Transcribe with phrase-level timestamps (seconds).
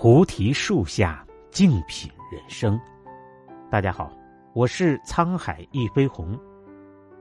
[0.00, 2.80] 菩提树下静品人生。
[3.68, 4.12] 大家好，
[4.54, 6.38] 我是沧海一飞鸿。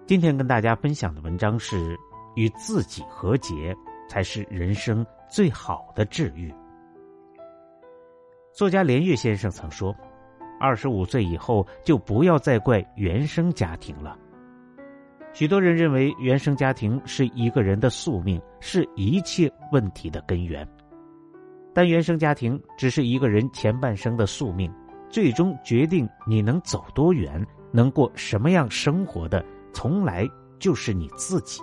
[0.06, 1.98] 今天跟大家分享的文章是：
[2.36, 3.76] 与自己和解
[4.08, 6.54] 才是人生最好的治愈。
[8.54, 9.92] 作家连岳先生曾说
[10.62, 14.16] ：“二十五岁以后就不要再怪原生家庭了。”
[15.34, 20.64] 许多人认为原生家庭是一个人的宿命，是一切问题的根源。
[21.78, 24.74] 但原生家庭只是一个人前半生的宿命，
[25.12, 30.28] 最终决定你能走多远、能过什么样生活的，从来
[30.58, 31.62] 就是你自己。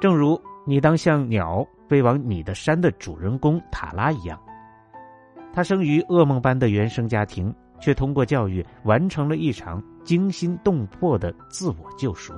[0.00, 4.40] 正如你当像鸟飞往你的山的主人公塔拉一样，
[5.52, 12.32] 他生于噩梦般的原生家庭，却通过教育完成了一场惊心动魄的自我救赎。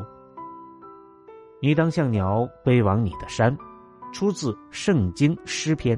[1.61, 3.55] 你当像鸟飞往你的山。
[4.13, 5.97] 出自《圣经诗篇》，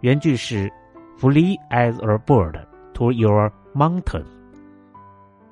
[0.00, 0.70] 原句是
[1.18, 4.24] “Flee as a bird to your mountain”。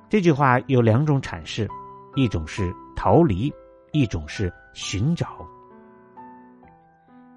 [0.09, 1.69] 这句话有两种阐释，
[2.15, 3.53] 一种是逃离，
[3.93, 5.47] 一种是寻找。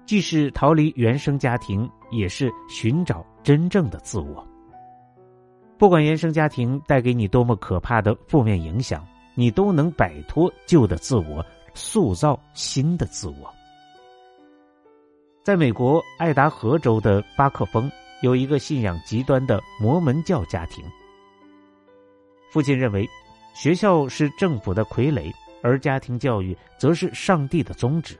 [0.06, 4.46] 既是逃离原生家庭，也是寻找真正的自我。
[5.76, 13.52] 不管原生家庭带给你多么可怕的负面影响，你都能摆脱旧的自我，塑造新的自我。
[15.42, 17.90] 在美国爱达荷州的巴克峰，
[18.22, 20.84] 有一个信仰极端的摩门教家庭。
[22.50, 23.08] 父亲认为，
[23.54, 28.18] 学校是政府的傀儡，而家庭教育则是上帝的宗旨。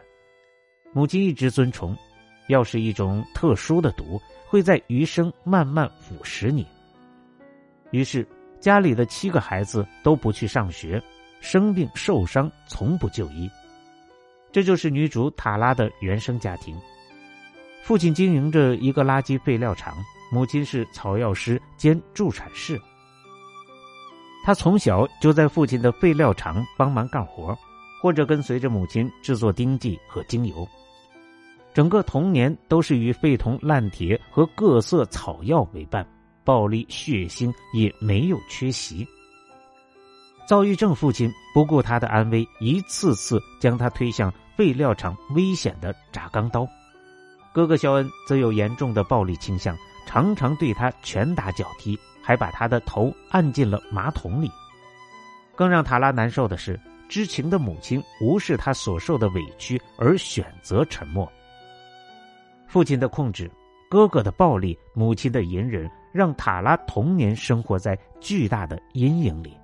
[0.93, 1.95] 母亲一直尊崇，
[2.49, 6.67] 要是一种特殊的毒，会在余生慢慢腐蚀你。
[7.91, 8.27] 于是，
[8.59, 11.03] 家里的七个孩子都不去上学，
[11.41, 13.51] 生病受伤从不就医。
[14.51, 16.75] 这就是女主塔拉的原生家庭。
[17.83, 19.97] 父亲经营着一个垃圾废料厂，
[20.31, 22.81] 母亲是草药师兼助产士。
[24.45, 27.57] 他从小就在父亲的废料厂帮忙干活，
[28.03, 30.67] 或者跟随着母亲制作丁剂和精油。
[31.75, 36.07] 整个童年都是与废铜烂铁和各色草药为伴，
[36.45, 39.07] 暴力血腥也没有缺席。
[40.47, 46.67] 躁郁症父亲不顾他的安危，一次次将他推向废料厂危险的轧钢刀。
[47.59, 49.77] 哥哥肖恩则有严重的暴力倾向，
[50.07, 54.49] 常常对他拳打脚踢，还把他的头按进了马桶里。
[55.57, 61.29] 更让塔拉难受的是，知情的母亲无视他所受的委屈而选择沉默。
[62.69, 63.51] 父亲的控制、
[63.91, 69.59] 哥哥的暴力、母亲的隐忍，让塔拉童年生活在巨大的阴影里。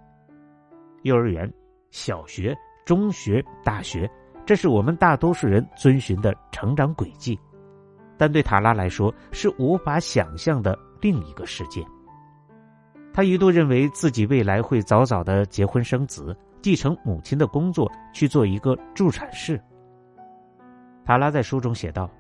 [1.03, 1.49] 幼儿园、
[1.93, 4.11] 小学、中学、大学，
[4.45, 7.39] 这是我们大多数人遵循的成长轨迹。
[8.17, 11.85] 但对塔拉来说是无法想象的另一个世界。
[13.13, 19.61] 他一度认为自己未来会早早的结婚生子，继承母亲的工作，去做一个助产士。
[21.05, 22.11] 塔拉在书中写道：“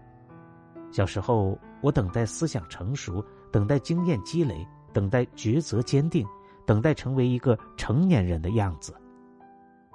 [0.93, 4.54] 小时候，我等待思想成熟，等待经验积累，
[4.93, 6.25] 等待抉择坚定，
[6.65, 8.94] 等待成为一个成年人的样子。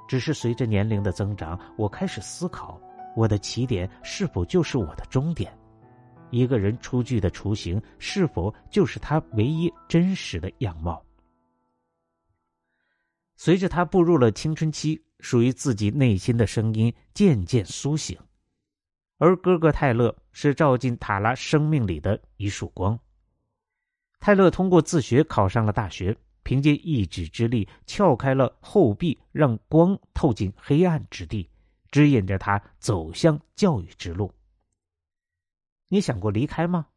[0.08, 2.82] 只是随着年龄的增长，我开始思考，
[3.16, 5.50] 我的起点是否就是我的终点。”
[6.32, 11.04] 一个人出具的雏形，是否就是他唯一真实的样貌？
[13.36, 18.18] 随着他步入了青春期，属于自己内心的声音渐渐苏醒，
[19.18, 23.00] 而哥哥泰勒是照进塔拉生命里的一束光。
[24.20, 31.50] 泰勒通过自学考上了大学，凭借一己之力撬开了后壁，让光透进黑暗之地，
[31.92, 34.30] 指引着他走向教育之路。
[35.90, 36.88] 你想过离开吗？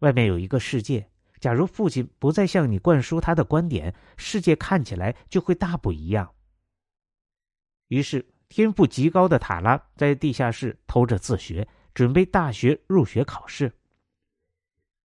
[0.00, 1.08] 外面有一个世界，
[1.40, 6.34] 假如父亲不再向你灌输他的观点，世界看起来就会大不一样。
[7.88, 13.72] 于是，天赋极高的塔拉在地下室偷着自学，准备大学入学考试。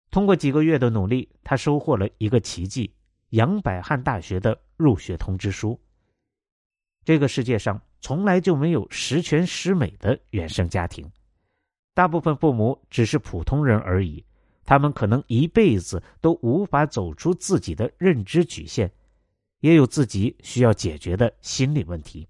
[0.10, 2.94] 通过几个月的努力，他收获了一个奇迹——
[3.30, 5.80] 杨百翰大学的入学通知书。
[7.06, 11.10] 这个世界上从来就没有十全十美的原生家庭。
[11.94, 14.24] 大部分父母只是普通人而已，
[14.64, 18.90] 他们可能一辈子都无法走出自己的认知局限，
[19.60, 22.28] 也有自己需要解决的心理问题。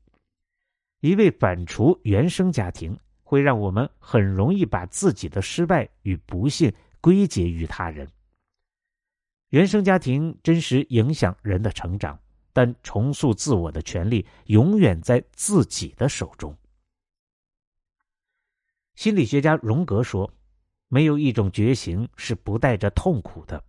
[1.01, 8.07] 一味反刍原生家庭，会让我们很容易把自己的失败与不幸归结于他人。
[9.49, 12.19] 原生家庭真实影响人的成长，
[12.53, 16.55] 但重塑自我的权利永远在自己的手中。
[18.95, 20.31] 心理学家荣格说
[20.89, 23.63] ：“没有一种觉醒是不带着痛苦的。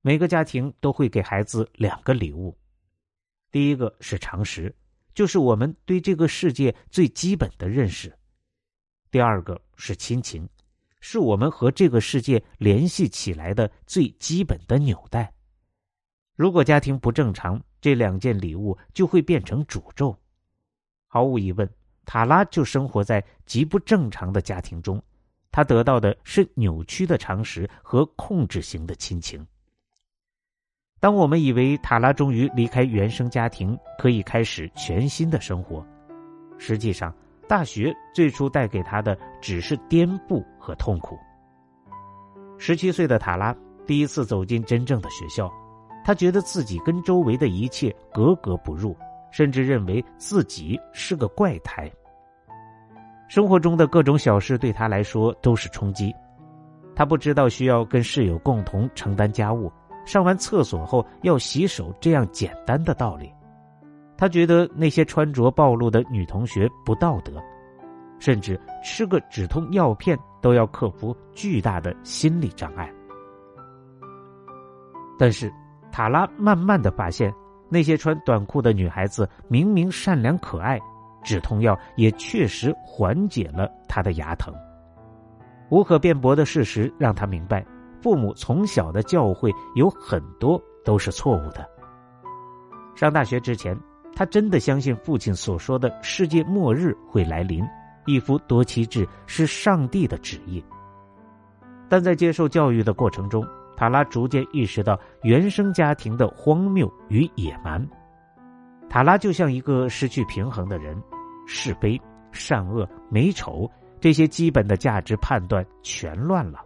[0.00, 2.56] 每个家庭都会给孩子两个礼物，
[3.50, 4.74] 第一个是常识，
[5.14, 8.10] 就是我们对这个世界最基本的认识；
[9.10, 10.48] 第二个是亲情，
[11.00, 15.32] 是我们和这个世界联系起来的最基本的纽带。
[16.34, 20.18] 如果家庭不正常，这两件礼物就会变成诅咒。
[21.06, 21.70] 毫无疑问，
[22.04, 25.02] 塔拉就生活在极不正常的家庭中，
[25.50, 29.46] 他得到的是扭曲的常识和控制型的亲情。
[31.00, 35.84] 当我们以为塔拉终于离开原生家庭，可以开始全新的生活，
[36.58, 37.12] 实际上，
[37.48, 41.18] 大学最初带给他的只是颠簸和痛苦。
[42.56, 43.52] 十七岁的塔拉
[43.84, 45.52] 第一次走进真正的学校，
[46.04, 48.96] 他觉得自己跟周围的一切格格不入，
[49.32, 51.90] 甚至认为自己是个怪胎。
[53.28, 56.14] 生活中的各种小事对他来说都是冲击，
[56.94, 59.72] 他不知道需要跟室友共同承担家务。
[60.04, 63.32] 上完厕所后要洗手，这样简单的道理，
[64.16, 67.40] 他觉得那些穿着暴露的女同学不道德，
[68.18, 72.92] 甚至吃个止痛药片都要克服巨大的心理障碍。
[75.16, 75.52] 但是，
[75.92, 77.32] 塔拉慢慢的发现，
[77.72, 80.78] 那些穿短裤的女孩子明明善良可爱，
[81.24, 84.52] 止痛药也确实缓解了她的牙疼。
[85.70, 87.64] 无可辩驳的事实让他明白。
[88.02, 91.66] 父母从小的教诲有很多都是错误的。
[92.94, 93.74] 上大学之前，
[94.14, 97.64] 他真的相信父亲所说的世界末日会来临，
[98.04, 100.62] 一夫多妻制是上帝的旨意。
[101.88, 103.46] 但在接受教育的过程中，
[103.76, 107.86] 塔拉逐渐意识到原生家庭的荒谬与野蛮。
[108.88, 111.00] 塔拉就像一个失去平衡的人，
[111.46, 113.70] 是非、善恶、美丑
[114.00, 116.60] 这些基本的价值判断全乱了。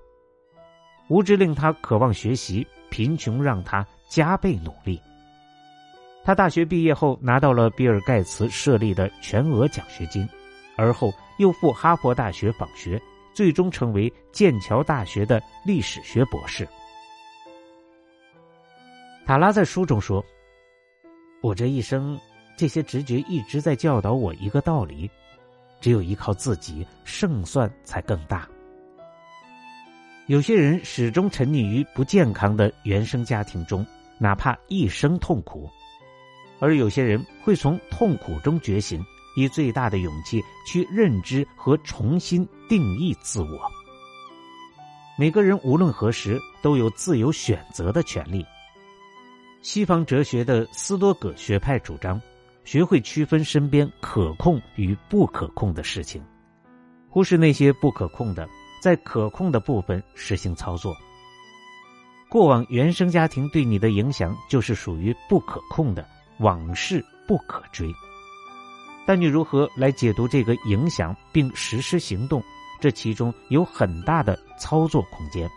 [1.08, 5.00] 无知令他渴望学习，贫穷让他加倍努力。
[6.24, 10.28] 他大学毕业后拿到了比尔盖茨设立的全额奖学金，
[10.76, 13.00] 而后又赴哈佛大学访学，
[13.32, 16.66] 最终成为剑桥大学的历史学博士。
[19.26, 20.24] 塔拉在书中说
[21.42, 22.16] ：“我这一生，
[22.56, 25.10] 这些直觉一直在教导我一个道理：
[25.80, 28.48] 只有依靠自己，胜算才更大。”
[30.28, 33.84] 有些人始终沉溺于不健康的原生家庭中，
[34.16, 35.68] 哪怕一生痛苦；
[36.60, 39.04] 而有些人会从痛苦中觉醒，
[39.36, 43.68] 以最大的勇气去认知和重新定义自我。
[45.18, 48.46] 每个人无论何时都有自由选择的权利。
[49.68, 52.22] 西方哲学的斯多葛学派主张，
[52.62, 56.22] 学会区分身边可控与不可控的事情，
[57.10, 58.48] 忽视那些不可控的。
[58.80, 60.94] 在可控的部分实行操作。
[62.28, 66.06] 过往原生家庭对你的影响就是属于不可控的，
[66.38, 67.92] 往事不可追。
[69.04, 72.40] 但你如何来解读这个影响并实施行动？
[72.80, 75.50] 这其中有很大的操作空间。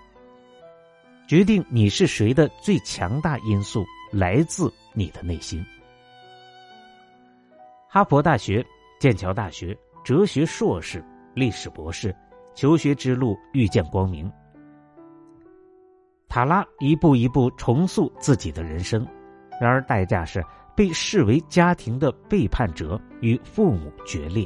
[1.27, 5.65] 决定你是谁的最强大因素来自你的内心。
[7.88, 8.65] 哈佛大学、
[9.00, 11.03] 剑桥大学哲学硕士、
[11.33, 12.15] 历史博士。
[12.55, 14.29] 求学之路遇见光明，
[16.27, 19.07] 塔拉一步一步重塑自己的人生，
[19.62, 20.43] 然而代价是
[20.75, 24.45] 被视为家庭的背叛者，与父母决裂。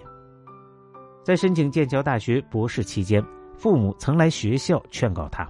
[1.24, 3.24] 在申请剑桥大学博士期间，
[3.58, 5.50] 父母曾来学校劝告他，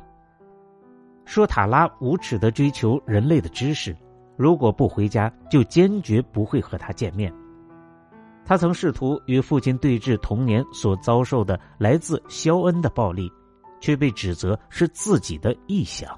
[1.25, 3.93] 说塔拉无耻的追求人类的知识，
[4.35, 7.33] 如果不回家，就坚决不会和他见面。
[8.45, 13.31] 他曾试图与父亲对峙童年所遭受的来自肖恩的暴力，
[13.79, 16.17] 却被指责是自己的臆想。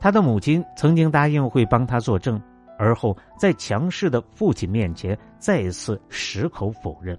[0.00, 2.40] 他的母亲曾经答应会帮他作证，
[2.78, 7.18] 而后在强势的父亲面前再次矢口否认。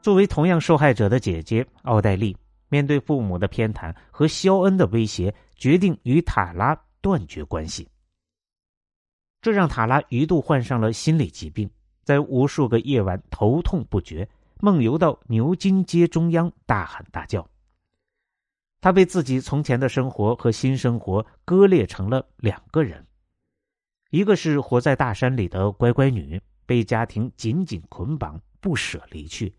[0.00, 2.36] 作为同样受害者的姐姐奥黛丽，
[2.68, 6.78] 面对父母的偏袒和肖恩的威胁，决定与塔拉
[7.08, 7.88] 断绝关系。
[9.40, 11.70] 这让塔拉一度患上了心理疾病。
[12.04, 14.28] 在无数个夜晚头痛不绝，
[14.60, 17.48] 梦游到牛津街中央大喊大叫。
[18.80, 23.06] 他被自己从前的生活和新生活割裂成了两个人：
[24.10, 29.52] 一个是活在大山里的乖乖女，被家庭紧紧捆绑不舍离去；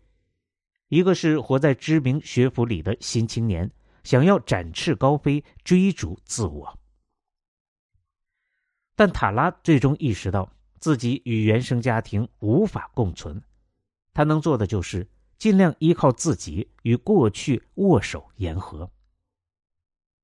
[0.88, 3.70] 一个是活在知名学府里的新青年，
[4.02, 6.79] 想要展翅高飞，追逐自我。
[9.00, 10.52] 但塔拉最终意识到。
[10.78, 13.42] 自己与原生家庭无法共存，
[14.12, 15.06] 他能做的就是
[15.38, 18.90] 尽量依靠自己与过去握手言和。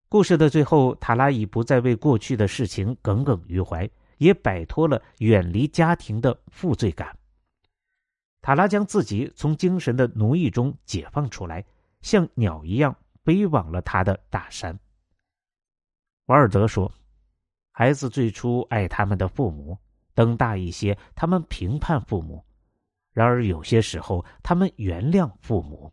[0.08, 7.16] 故事的最后，塔拉已不再为过去的事情耿耿于怀，也摆脱了远离家庭的负罪感。
[8.40, 11.64] 塔拉将自己从精神的奴役中解放出来，
[12.00, 14.78] 像鸟一样飞往了他的大山。
[16.26, 16.90] 瓦尔德说
[17.78, 19.76] ：“孩子最初爱他们的父母，
[20.14, 22.42] 等大一些，他们评判父母；
[23.12, 25.92] 然而有些时候，他们原谅父母。”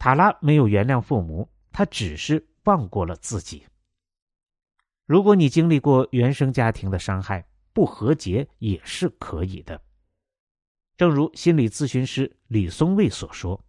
[0.00, 1.46] 塔拉没有原谅父母。
[1.74, 3.66] 他只是放过了自己。
[5.06, 9.78] 如果你经历过原生家庭的伤害，不和解也是可以的。
[10.96, 13.62] 正如心理咨询师李松蔚所说：“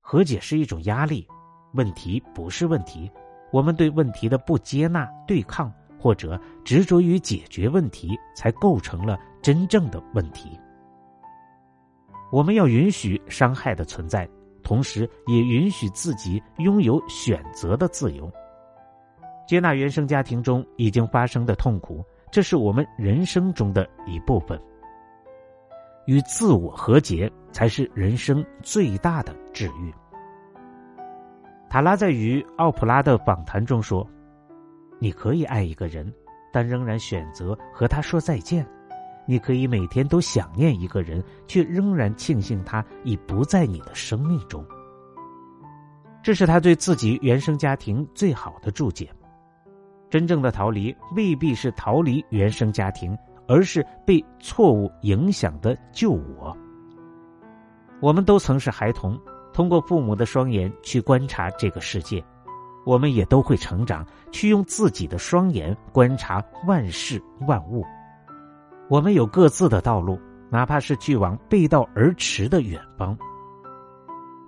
[0.00, 1.26] 和解是一种压力，
[1.74, 3.10] 问题不是问题。
[3.54, 10.58] 我们对问题的不接纳、对抗或者执着于解决问题，才构成了真正的问题。
[12.32, 14.28] 我们要允许伤害的存在。”
[14.64, 18.28] 同时，也允许自己拥有选择的自由，
[19.46, 24.58] 接纳原生家庭中已经发生的痛苦，这是我们人生中的一部分。
[26.06, 29.94] 与自我和解，才是人生最大的治愈。
[31.74, 34.08] 塔拉在与奥普拉的访谈中说
[35.00, 36.08] ：“你可以爱一个人，
[36.52, 38.64] 但仍然选择和他说再见。”
[39.26, 44.64] 你可以每天都想念一个人，却仍然庆幸他已不在你的生命中。
[46.22, 49.10] 这是他对自己原生家庭最好的注解。
[50.08, 56.56] 真正的逃离未必是逃离原生家庭，而是被错误影响的旧我。
[58.00, 59.18] 我们都曾是孩童，
[59.54, 62.20] 通过父母的双眼去观察这个世界；
[62.84, 67.82] 我们也都会成长，去用自己的双眼观察万事万物。
[68.90, 70.20] 我们有各自的道路，
[70.50, 73.16] 哪怕是去往背道而驰的远方。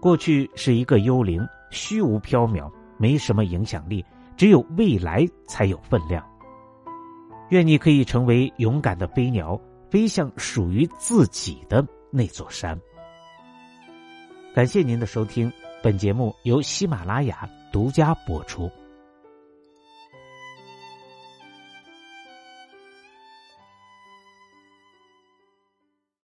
[0.00, 4.04] 过去是一个幽灵，虚无缥缈，没什么影响力；
[4.36, 6.22] 只有未来才有分量。
[7.50, 9.58] 愿你可以成为勇敢的飞鸟，
[9.88, 12.76] 飞向属于自己的那座山。
[14.56, 18.72] 感谢您的收听，本节目由喜马拉雅独家播出。